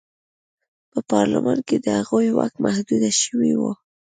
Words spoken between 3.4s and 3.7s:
و.